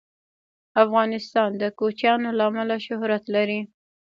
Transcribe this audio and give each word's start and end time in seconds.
افغانستان 0.83 1.49
د 1.61 1.63
کوچیان 1.79 2.21
له 2.37 2.43
امله 2.49 2.75
شهرت 2.85 3.23
لري. 3.35 3.61